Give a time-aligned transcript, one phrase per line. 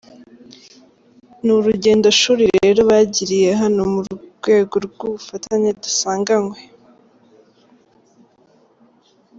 [1.43, 3.99] Ni urugendo shuri rero bagiriye hano mu
[4.35, 6.57] rwego rw’ubufatanye dusanganywe”.